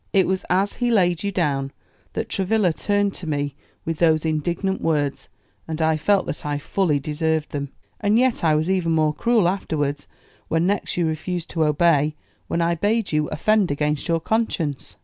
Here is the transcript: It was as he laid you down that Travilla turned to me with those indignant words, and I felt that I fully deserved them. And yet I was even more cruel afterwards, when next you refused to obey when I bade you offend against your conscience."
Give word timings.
It 0.13 0.25
was 0.25 0.43
as 0.49 0.73
he 0.73 0.89
laid 0.89 1.21
you 1.23 1.31
down 1.31 1.71
that 2.13 2.27
Travilla 2.27 2.73
turned 2.73 3.13
to 3.13 3.27
me 3.27 3.53
with 3.85 3.99
those 3.99 4.25
indignant 4.25 4.81
words, 4.81 5.29
and 5.67 5.79
I 5.79 5.95
felt 5.95 6.25
that 6.25 6.43
I 6.43 6.57
fully 6.57 6.99
deserved 6.99 7.51
them. 7.51 7.69
And 7.99 8.17
yet 8.17 8.43
I 8.43 8.55
was 8.55 8.67
even 8.67 8.93
more 8.93 9.13
cruel 9.13 9.47
afterwards, 9.47 10.07
when 10.47 10.65
next 10.65 10.97
you 10.97 11.05
refused 11.05 11.51
to 11.51 11.65
obey 11.65 12.15
when 12.47 12.61
I 12.63 12.73
bade 12.73 13.11
you 13.11 13.27
offend 13.27 13.69
against 13.69 14.07
your 14.07 14.19
conscience." 14.19 14.95